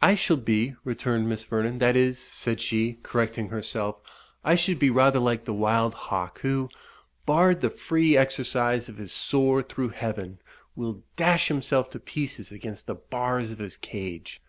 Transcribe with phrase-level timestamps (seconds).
[0.00, 3.98] "I shall be," returned Miss Vernon "that is," said she, correcting herself
[4.42, 6.70] "I should be rather like the wild hawk, who,
[7.26, 10.38] barred the free exercise of his soar through heaven,
[10.74, 14.40] will dash himself to pieces against the bars of his cage.